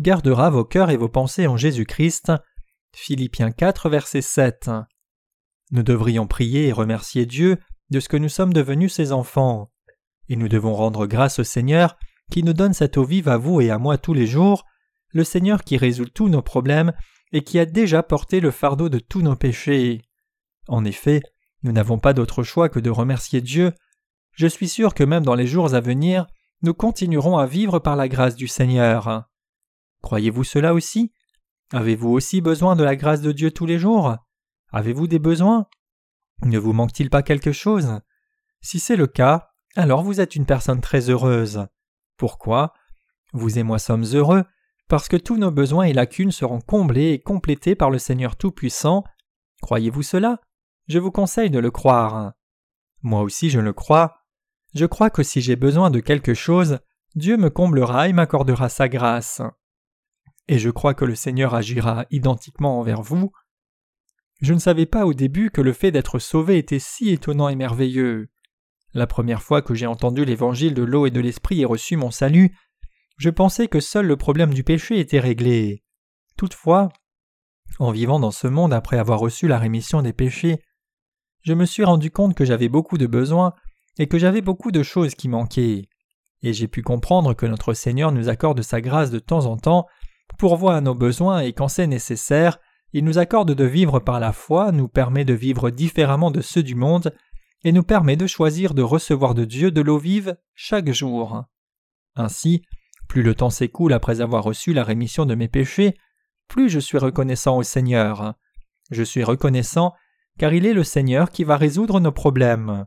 [0.00, 2.32] gardera vos cœurs et vos pensées en Jésus-Christ.
[2.94, 4.70] Philippiens 4, verset 7.
[5.70, 7.58] Nous devrions prier et remercier Dieu
[7.90, 9.70] de ce que nous sommes devenus ses enfants.
[10.28, 11.96] Et nous devons rendre grâce au Seigneur
[12.30, 14.64] qui nous donne cette eau vive à vous et à moi tous les jours,
[15.12, 16.92] le Seigneur qui résout tous nos problèmes
[17.32, 20.00] et qui a déjà porté le fardeau de tous nos péchés.
[20.68, 21.20] En effet,
[21.64, 23.72] nous n'avons pas d'autre choix que de remercier Dieu.
[24.32, 26.26] Je suis sûr que même dans les jours à venir,
[26.62, 29.24] nous continuerons à vivre par la grâce du Seigneur.
[30.02, 31.12] Croyez-vous cela aussi?
[31.72, 34.16] Avez-vous aussi besoin de la grâce de Dieu tous les jours?
[34.72, 35.66] Avez-vous des besoins?
[36.42, 38.00] Ne vous manque-t-il pas quelque chose?
[38.60, 41.66] Si c'est le cas, alors vous êtes une personne très heureuse.
[42.16, 42.74] Pourquoi?
[43.32, 44.44] Vous et moi sommes heureux
[44.88, 49.02] parce que tous nos besoins et lacunes seront comblés et complétés par le Seigneur Tout-Puissant.
[49.62, 50.40] Croyez-vous cela?
[50.86, 52.32] Je vous conseille de le croire.
[53.02, 54.18] Moi aussi je le crois.
[54.74, 56.80] Je crois que si j'ai besoin de quelque chose,
[57.14, 59.40] Dieu me comblera et m'accordera sa grâce
[60.48, 63.32] et je crois que le Seigneur agira identiquement envers vous.
[64.40, 67.56] Je ne savais pas au début que le fait d'être sauvé était si étonnant et
[67.56, 68.28] merveilleux.
[68.92, 72.10] La première fois que j'ai entendu l'évangile de l'eau et de l'esprit et reçu mon
[72.10, 72.56] salut,
[73.16, 75.82] je pensais que seul le problème du péché était réglé.
[76.36, 76.90] Toutefois,
[77.80, 80.60] En vivant dans ce monde après avoir reçu la rémission des péchés,
[81.44, 83.52] je me suis rendu compte que j'avais beaucoup de besoins
[83.98, 85.88] et que j'avais beaucoup de choses qui manquaient.
[86.42, 89.86] Et j'ai pu comprendre que notre Seigneur nous accorde sa grâce de temps en temps
[90.38, 92.58] pour voir nos besoins et quand c'est nécessaire,
[92.92, 96.62] il nous accorde de vivre par la foi, nous permet de vivre différemment de ceux
[96.62, 97.14] du monde
[97.62, 101.44] et nous permet de choisir de recevoir de Dieu de l'eau vive chaque jour.
[102.16, 102.62] Ainsi,
[103.08, 105.94] plus le temps s'écoule après avoir reçu la rémission de mes péchés,
[106.48, 108.34] plus je suis reconnaissant au Seigneur.
[108.90, 109.94] Je suis reconnaissant
[110.38, 112.86] car il est le Seigneur qui va résoudre nos problèmes.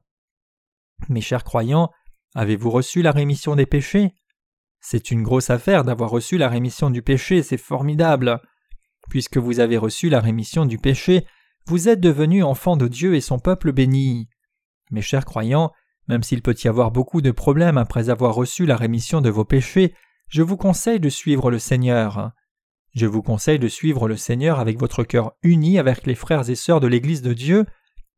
[1.10, 1.91] Mes chers croyants,
[2.36, 4.13] avez-vous reçu la rémission des péchés?
[4.79, 8.41] C'est une grosse affaire d'avoir reçu la rémission du péché, c'est formidable.
[9.10, 11.25] Puisque vous avez reçu la rémission du péché,
[11.65, 14.29] vous êtes devenus enfants de Dieu et son peuple béni.
[14.91, 15.71] Mes chers croyants,
[16.07, 19.45] même s'il peut y avoir beaucoup de problèmes après avoir reçu la rémission de vos
[19.45, 19.93] péchés,
[20.29, 22.31] je vous conseille de suivre le Seigneur.
[22.95, 26.56] Je vous conseille de suivre le Seigneur avec votre cœur uni avec les frères et
[26.56, 27.65] sœurs de l'Église de Dieu,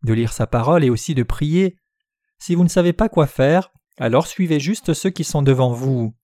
[0.03, 1.77] de lire sa parole et aussi de prier.
[2.37, 6.15] Si vous ne savez pas quoi faire, alors suivez juste ceux qui sont devant vous.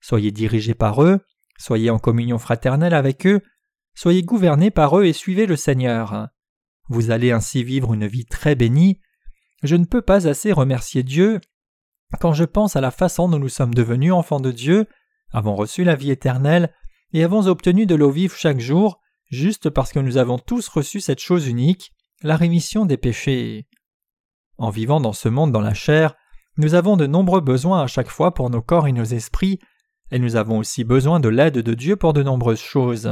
[0.00, 1.20] Soyez dirigés par eux,
[1.58, 3.40] soyez en communion fraternelle avec eux,
[3.94, 6.28] soyez gouvernés par eux et suivez le Seigneur.
[6.88, 9.00] Vous allez ainsi vivre une vie très bénie.
[9.62, 11.40] Je ne peux pas assez remercier Dieu
[12.20, 14.86] quand je pense à la façon dont nous sommes devenus enfants de Dieu,
[15.32, 16.72] avons reçu la vie éternelle
[17.12, 21.00] et avons obtenu de l'eau vive chaque jour, juste parce que nous avons tous reçu
[21.00, 23.66] cette chose unique, la rémission des péchés.
[24.58, 26.14] En vivant dans ce monde dans la chair,
[26.58, 29.58] nous avons de nombreux besoins à chaque fois pour nos corps et nos esprits,
[30.10, 33.10] et nous avons aussi besoin de l'aide de Dieu pour de nombreuses choses.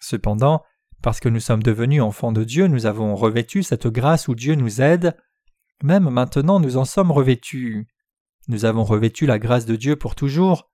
[0.00, 0.62] Cependant,
[1.02, 4.54] parce que nous sommes devenus enfants de Dieu, nous avons revêtu cette grâce où Dieu
[4.54, 5.16] nous aide.
[5.82, 7.88] Même maintenant nous en sommes revêtus.
[8.48, 10.70] Nous avons revêtu la grâce de Dieu pour toujours.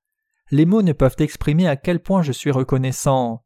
[0.50, 3.44] Les mots ne peuvent exprimer à quel point je suis reconnaissant.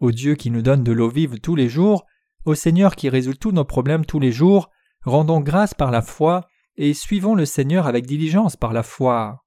[0.00, 2.06] Au Dieu qui nous donne de l'eau vive tous les jours,
[2.44, 4.70] au Seigneur qui résout tous nos problèmes tous les jours,
[5.02, 9.44] rendons grâce par la foi et suivons le Seigneur avec diligence par la foi.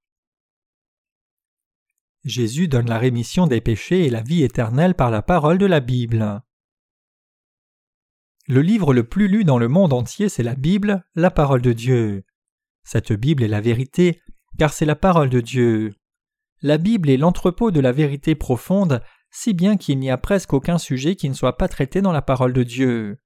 [2.23, 5.79] Jésus donne la rémission des péchés et la vie éternelle par la parole de la
[5.79, 6.41] Bible.
[8.47, 11.73] Le livre le plus lu dans le monde entier, c'est la Bible, la parole de
[11.73, 12.23] Dieu.
[12.83, 14.21] Cette Bible est la vérité,
[14.59, 15.95] car c'est la parole de Dieu.
[16.61, 20.77] La Bible est l'entrepôt de la vérité profonde, si bien qu'il n'y a presque aucun
[20.77, 23.17] sujet qui ne soit pas traité dans la parole de Dieu.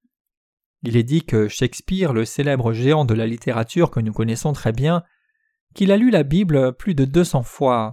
[0.82, 4.72] Il est dit que Shakespeare, le célèbre géant de la littérature que nous connaissons très
[4.72, 5.02] bien,
[5.74, 7.92] qu'il a lu la Bible plus de deux cents fois.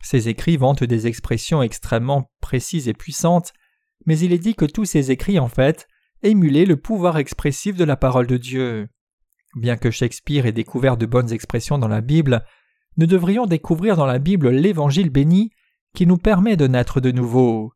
[0.00, 3.52] Ses écrits vantent des expressions extrêmement précises et puissantes,
[4.06, 5.88] mais il est dit que tous ces écrits, en fait,
[6.22, 8.88] émulaient le pouvoir expressif de la parole de Dieu.
[9.56, 12.44] Bien que Shakespeare ait découvert de bonnes expressions dans la Bible,
[12.98, 15.52] nous devrions découvrir dans la Bible l'Évangile béni
[15.94, 17.72] qui nous permet de naître de nouveau.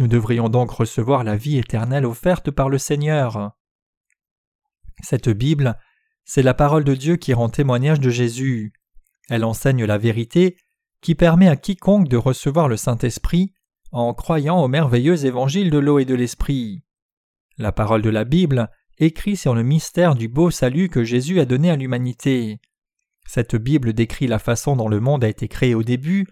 [0.00, 3.52] Nous devrions donc recevoir la vie éternelle offerte par le Seigneur.
[5.02, 5.78] Cette Bible,
[6.24, 8.72] c'est la parole de Dieu qui rend témoignage de Jésus.
[9.30, 10.56] Elle enseigne la vérité
[11.00, 13.52] qui permet à quiconque de recevoir le Saint-Esprit
[13.92, 16.82] en croyant au merveilleux évangile de l'eau et de l'Esprit.
[17.56, 21.44] La parole de la Bible écrit sur le mystère du beau salut que Jésus a
[21.44, 22.60] donné à l'humanité.
[23.26, 26.26] Cette Bible décrit la façon dont le monde a été créé au début,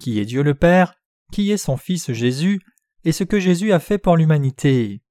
[0.00, 0.94] qui est Dieu le Père,
[1.32, 2.60] qui est son Fils Jésus,
[3.04, 5.02] et ce que Jésus a fait pour l'humanité.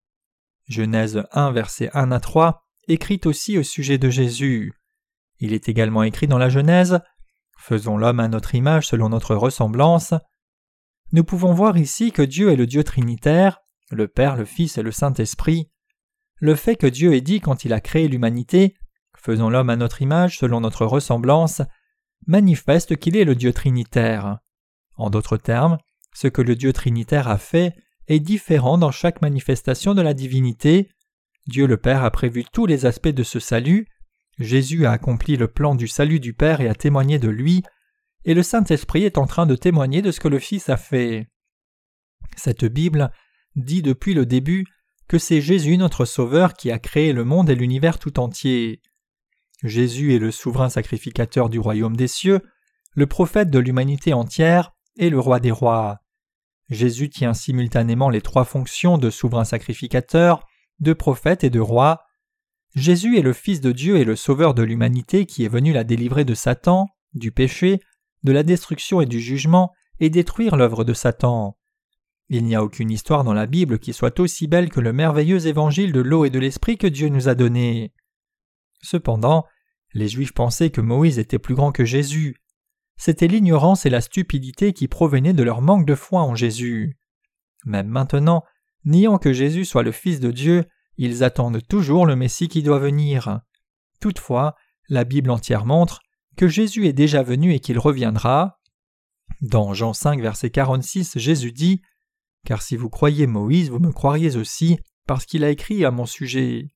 [0.68, 4.74] Genèse 1 verset 1 à 3 écrit aussi au sujet de Jésus.
[5.40, 7.00] Il est également écrit dans la Genèse
[7.60, 10.14] Faisons l'homme à notre image selon notre ressemblance.
[11.12, 13.60] Nous pouvons voir ici que Dieu est le Dieu trinitaire,
[13.92, 15.70] le Père, le Fils et le Saint-Esprit.
[16.36, 18.76] Le fait que Dieu ait dit quand il a créé l'humanité
[19.28, 21.62] Faisons l'homme à notre image selon notre ressemblance
[22.28, 24.38] manifeste qu'il est le Dieu trinitaire.
[24.96, 25.78] En d'autres termes,
[26.14, 27.74] ce que le Dieu trinitaire a fait
[28.08, 30.88] est différent dans chaque manifestation de la divinité.
[31.46, 33.90] Dieu le Père a prévu tous les aspects de ce salut,
[34.40, 37.64] Jésus a accompli le plan du salut du Père et a témoigné de lui,
[38.24, 41.28] et le Saint-Esprit est en train de témoigner de ce que le Fils a fait.
[42.38, 43.12] Cette Bible
[43.58, 44.64] dit depuis le début
[45.10, 48.82] que c'est Jésus notre Sauveur qui a créé le monde et l'univers tout entier.
[49.64, 52.42] Jésus est le souverain sacrificateur du royaume des cieux,
[52.94, 56.00] le prophète de l'humanité entière et le roi des rois.
[56.70, 60.46] Jésus tient simultanément les trois fonctions de souverain sacrificateur,
[60.80, 62.02] de prophète et de roi.
[62.76, 65.84] Jésus est le Fils de Dieu et le Sauveur de l'humanité qui est venu la
[65.84, 67.80] délivrer de Satan, du péché,
[68.24, 71.58] de la destruction et du jugement, et détruire l'œuvre de Satan.
[72.30, 75.48] Il n'y a aucune histoire dans la Bible qui soit aussi belle que le merveilleux
[75.48, 77.94] évangile de l'eau et de l'esprit que Dieu nous a donné.
[78.88, 79.46] Cependant,
[79.94, 82.38] les Juifs pensaient que Moïse était plus grand que Jésus.
[82.96, 86.98] C'était l'ignorance et la stupidité qui provenaient de leur manque de foi en Jésus.
[87.66, 88.46] Même maintenant,
[88.86, 90.64] Niant que Jésus soit le Fils de Dieu,
[90.96, 93.42] ils attendent toujours le Messie qui doit venir.
[94.00, 94.56] Toutefois,
[94.88, 96.00] la Bible entière montre
[96.38, 98.62] que Jésus est déjà venu et qu'il reviendra.
[99.42, 101.82] Dans Jean 5, verset 46, Jésus dit
[102.46, 106.06] Car si vous croyez Moïse, vous me croiriez aussi, parce qu'il a écrit à mon
[106.06, 106.70] sujet.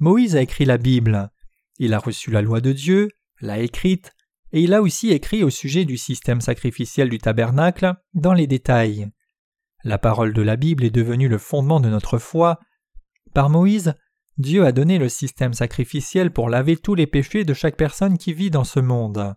[0.00, 1.30] Moïse a écrit la Bible.
[1.78, 3.10] Il a reçu la loi de Dieu,
[3.42, 4.12] l'a écrite,
[4.52, 9.10] et il a aussi écrit au sujet du système sacrificiel du tabernacle dans les détails.
[9.84, 12.58] La parole de la Bible est devenue le fondement de notre foi.
[13.34, 13.94] Par Moïse,
[14.38, 18.32] Dieu a donné le système sacrificiel pour laver tous les péchés de chaque personne qui
[18.32, 19.34] vit dans ce monde.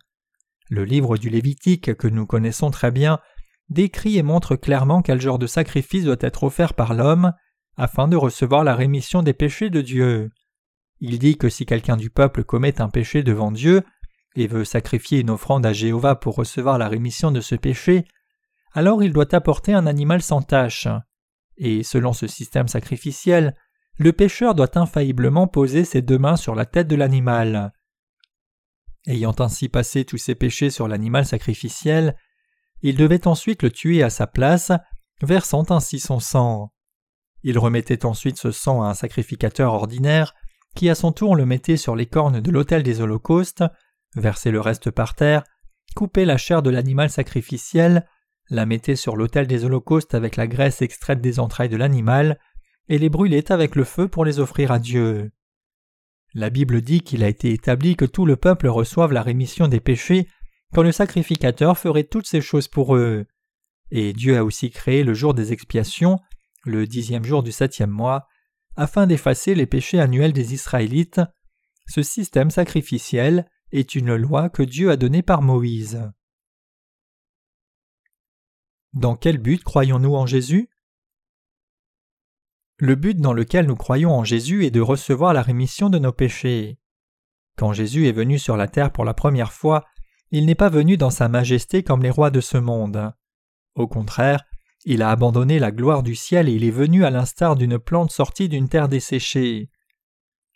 [0.70, 3.20] Le livre du Lévitique, que nous connaissons très bien,
[3.68, 7.34] décrit et montre clairement quel genre de sacrifice doit être offert par l'homme
[7.76, 10.32] afin de recevoir la rémission des péchés de Dieu.
[11.06, 13.84] Il dit que si quelqu'un du peuple commet un péché devant Dieu
[14.38, 18.06] et veut sacrifier une offrande à Jéhovah pour recevoir la rémission de ce péché,
[18.72, 20.88] alors il doit apporter un animal sans tache.
[21.58, 23.54] Et selon ce système sacrificiel,
[23.98, 27.74] le pécheur doit infailliblement poser ses deux mains sur la tête de l'animal.
[29.06, 32.16] Ayant ainsi passé tous ses péchés sur l'animal sacrificiel,
[32.82, 34.72] il devait ensuite le tuer à sa place,
[35.22, 36.72] versant ainsi son sang.
[37.44, 40.34] Il remettait ensuite ce sang à un sacrificateur ordinaire,
[40.76, 43.64] qui à son tour le mettait sur les cornes de l'autel des holocaustes,
[44.16, 45.44] versait le reste par terre,
[45.96, 48.08] coupait la chair de l'animal sacrificiel,
[48.50, 52.40] la mettait sur l'autel des holocaustes avec la graisse extraite des entrailles de l'animal,
[52.90, 55.32] et les brûlait avec le feu pour les offrir à Dieu.
[56.34, 59.80] La Bible dit qu'il a été établi que tout le peuple reçoive la rémission des
[59.80, 60.28] péchés
[60.74, 63.26] quand le sacrificateur ferait toutes ces choses pour eux.
[63.92, 66.20] Et Dieu a aussi créé le jour des expiations,
[66.66, 68.28] le dixième jour du septième mois,
[68.76, 71.22] afin d'effacer les péchés annuels des Israélites.
[71.88, 76.12] Ce système sacrificiel est une loi que Dieu a donnée par Moïse.
[78.94, 80.70] Dans quel but croyons-nous en Jésus?
[82.78, 86.12] Le but dans lequel nous croyons en Jésus est de recevoir la rémission de nos
[86.12, 86.80] péchés.
[87.56, 89.86] Quand Jésus est venu sur la terre pour la première fois,
[90.32, 93.14] il n'est pas venu dans sa majesté comme les rois de ce monde.
[93.76, 94.44] Au contraire,
[94.86, 98.12] il a abandonné la gloire du ciel et il est venu à l'instar d'une plante
[98.12, 99.70] sortie d'une terre desséchée.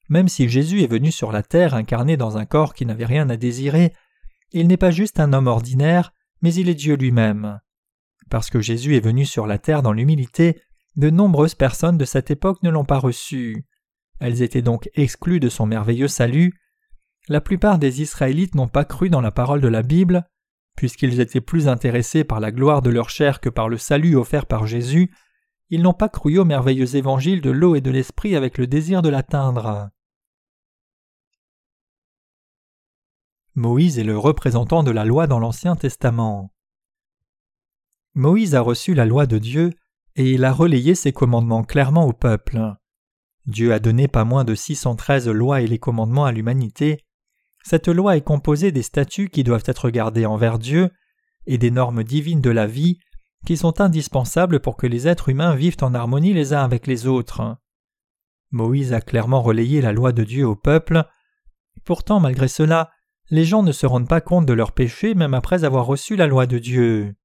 [0.10, 3.30] Même si Jésus est venu sur la terre incarné dans un corps qui n'avait rien
[3.30, 3.94] à désirer,
[4.52, 7.60] il n'est pas juste un homme ordinaire, mais il est Dieu lui-même.
[8.30, 10.62] Parce que Jésus est venu sur la terre dans l'humilité,
[10.96, 13.66] de nombreuses personnes de cette époque ne l'ont pas reçu.
[14.20, 16.54] Elles étaient donc exclues de son merveilleux salut.
[17.30, 20.26] La plupart des Israélites n'ont pas cru dans la parole de la Bible,
[20.78, 24.46] puisqu'ils étaient plus intéressés par la gloire de leur chair que par le salut offert
[24.46, 25.12] par Jésus,
[25.70, 29.02] ils n'ont pas cru au merveilleux évangile de l'eau et de l'esprit avec le désir
[29.02, 29.90] de l'atteindre.
[33.56, 36.54] Moïse est le représentant de la loi dans l'Ancien Testament.
[38.14, 39.74] Moïse a reçu la loi de Dieu
[40.16, 42.76] et il a relayé ses commandements clairement au peuple.
[43.48, 47.04] Dieu a donné pas moins de 613 lois et les commandements à l'humanité.
[47.70, 50.90] Cette loi est composée des statuts qui doivent être gardés envers Dieu
[51.48, 52.98] et des normes divines de la vie
[53.46, 57.08] qui sont indispensables pour que les êtres humains vivent en harmonie les uns avec les
[57.08, 57.58] autres.
[58.52, 61.04] Moïse a clairement relayé la loi de Dieu au peuple.
[61.84, 62.90] Pourtant, malgré cela,
[63.32, 66.28] les gens ne se rendent pas compte de leurs péchés même après avoir reçu la
[66.28, 67.16] loi de Dieu.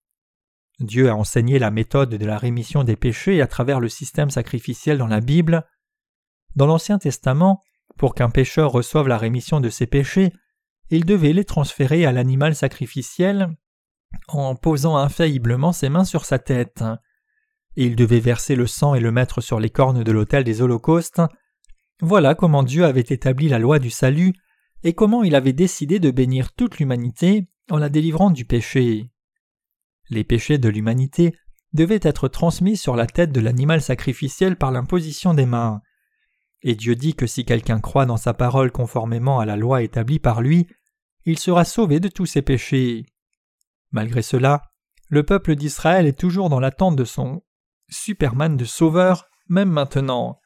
[0.80, 4.98] Dieu a enseigné la méthode de la rémission des péchés à travers le système sacrificiel
[4.98, 5.64] dans la Bible.
[6.56, 7.62] Dans l'Ancien Testament,
[8.02, 10.32] pour qu'un pécheur reçoive la rémission de ses péchés,
[10.90, 13.56] il devait les transférer à l'animal sacrificiel
[14.26, 16.82] en posant infailliblement ses mains sur sa tête.
[17.76, 21.22] il devait verser le sang et le mettre sur les cornes de l'autel des holocaustes.
[22.00, 24.32] Voilà comment Dieu avait établi la loi du salut
[24.82, 29.12] et comment il avait décidé de bénir toute l'humanité en la délivrant du péché.
[30.10, 31.36] Les péchés de l'humanité
[31.72, 35.82] devaient être transmis sur la tête de l'animal sacrificiel par l'imposition des mains.
[36.62, 40.18] Et Dieu dit que si quelqu'un croit dans sa parole conformément à la loi établie
[40.18, 40.68] par lui,
[41.24, 43.06] il sera sauvé de tous ses péchés.
[43.90, 44.62] Malgré cela,
[45.08, 47.42] le peuple d'Israël est toujours dans l'attente de son
[47.88, 50.40] Superman de sauveur, même maintenant.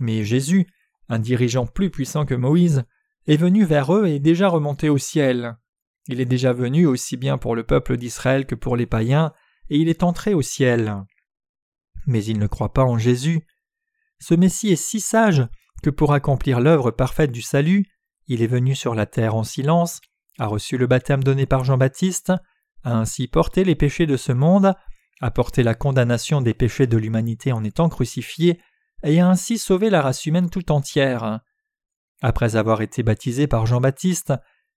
[0.00, 0.66] Mais Jésus,
[1.08, 2.84] un dirigeant plus puissant que Moïse,
[3.26, 5.56] est venu vers eux et est déjà remonté au ciel.
[6.08, 9.32] Il est déjà venu aussi bien pour le peuple d'Israël que pour les païens,
[9.70, 11.04] et il est entré au ciel.
[12.06, 13.46] Mais ils ne croient pas en Jésus.
[14.26, 15.46] Ce Messie est si sage
[15.82, 17.84] que pour accomplir l'œuvre parfaite du salut,
[18.26, 20.00] il est venu sur la terre en silence,
[20.38, 22.32] a reçu le baptême donné par Jean-Baptiste,
[22.84, 24.72] a ainsi porté les péchés de ce monde,
[25.20, 28.62] a porté la condamnation des péchés de l'humanité en étant crucifié,
[29.02, 31.40] et a ainsi sauvé la race humaine tout entière.
[32.22, 34.32] Après avoir été baptisé par Jean-Baptiste,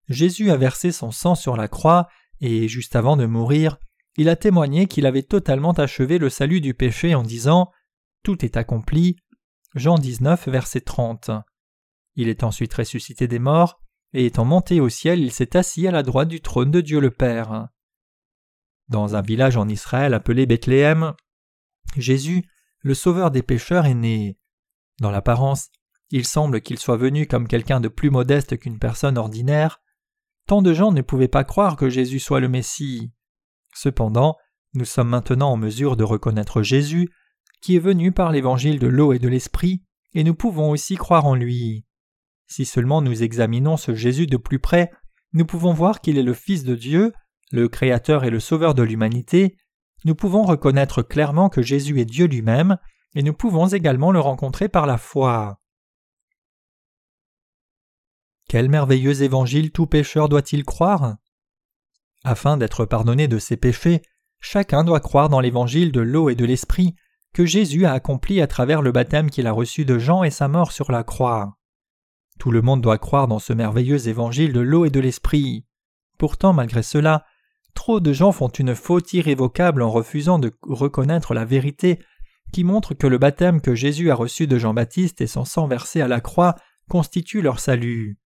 [0.09, 2.09] Jésus a versé son sang sur la croix,
[2.41, 3.77] et juste avant de mourir,
[4.17, 7.71] il a témoigné qu'il avait totalement achevé le salut du péché en disant
[8.23, 9.15] tout est accompli.
[9.77, 11.31] Jean 19, verset 30.
[12.15, 13.79] Il est ensuite ressuscité des morts,
[14.13, 16.99] et étant monté au ciel, il s'est assis à la droite du trône de Dieu
[16.99, 17.67] le Père.
[18.89, 21.13] Dans un village en Israël appelé Bethléem,
[21.95, 22.43] Jésus,
[22.79, 24.39] le sauveur des pécheurs, est né.
[24.99, 25.69] Dans l'apparence,
[26.09, 29.81] il semble qu'il soit venu comme quelqu'un de plus modeste qu'une personne ordinaire.
[30.47, 33.11] Tant de gens ne pouvaient pas croire que Jésus soit le Messie.
[33.75, 34.37] Cependant,
[34.73, 37.09] nous sommes maintenant en mesure de reconnaître Jésus,
[37.61, 39.83] qui est venu par l'évangile de l'eau et de l'esprit,
[40.13, 41.85] et nous pouvons aussi croire en lui.
[42.47, 44.91] Si seulement nous examinons ce Jésus de plus près,
[45.33, 47.13] nous pouvons voir qu'il est le Fils de Dieu,
[47.51, 49.57] le Créateur et le Sauveur de l'humanité,
[50.05, 52.77] nous pouvons reconnaître clairement que Jésus est Dieu lui-même,
[53.15, 55.59] et nous pouvons également le rencontrer par la foi.
[58.47, 61.17] Quel merveilleux évangile tout pécheur doit-il croire?
[62.23, 64.01] Afin d'être pardonné de ses péchés,
[64.39, 66.95] chacun doit croire dans l'évangile de l'eau et de l'esprit
[67.45, 70.71] Jésus a accompli à travers le baptême qu'il a reçu de Jean et sa mort
[70.71, 71.57] sur la croix.
[72.39, 75.65] Tout le monde doit croire dans ce merveilleux évangile de l'eau et de l'esprit.
[76.17, 77.25] Pourtant, malgré cela,
[77.73, 81.99] trop de gens font une faute irrévocable en refusant de reconnaître la vérité
[82.51, 86.01] qui montre que le baptême que Jésus a reçu de Jean-Baptiste et son sang versé
[86.01, 86.55] à la croix
[86.89, 88.17] constitue leur salut.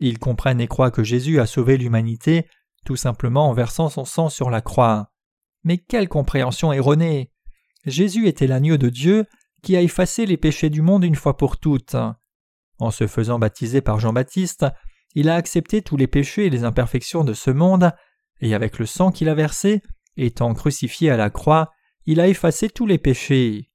[0.00, 2.46] Ils comprennent et croient que Jésus a sauvé l'humanité
[2.84, 5.10] tout simplement en versant son sang sur la croix.
[5.64, 7.30] Mais quelle compréhension erronée.
[7.86, 9.26] Jésus était l'agneau de Dieu
[9.62, 11.96] qui a effacé les péchés du monde une fois pour toutes.
[12.78, 14.66] En se faisant baptiser par Jean-Baptiste,
[15.14, 17.92] il a accepté tous les péchés et les imperfections de ce monde,
[18.40, 19.82] et avec le sang qu'il a versé,
[20.16, 21.70] étant crucifié à la croix,
[22.06, 23.70] il a effacé tous les péchés.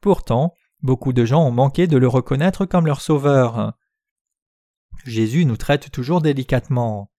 [0.00, 3.74] Pourtant, beaucoup de gens ont manqué de le reconnaître comme leur sauveur.
[5.04, 7.12] Jésus nous traite toujours délicatement.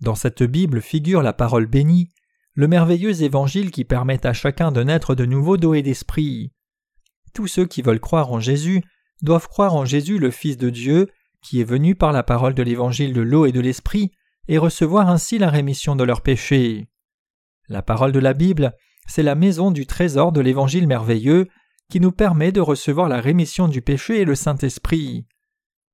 [0.00, 2.12] Dans cette Bible figure la parole bénie,
[2.56, 6.52] le merveilleux évangile qui permet à chacun de naître de nouveau d'eau et d'esprit.
[7.34, 8.82] Tous ceux qui veulent croire en Jésus
[9.20, 11.10] doivent croire en Jésus le Fils de Dieu,
[11.42, 14.10] qui est venu par la parole de l'évangile de l'eau et de l'esprit,
[14.48, 16.88] et recevoir ainsi la rémission de leurs péchés.
[17.68, 18.72] La parole de la Bible,
[19.06, 21.48] c'est la maison du trésor de l'évangile merveilleux,
[21.90, 25.26] qui nous permet de recevoir la rémission du péché et le Saint-Esprit.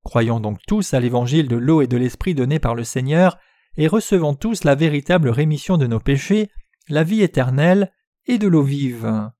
[0.04, 3.36] Croyons donc tous à l'évangile de l'eau et de l'esprit donné par le Seigneur,
[3.76, 6.50] et recevons tous la véritable rémission de nos péchés,
[6.88, 7.92] la vie éternelle
[8.26, 9.30] et de l'eau vive.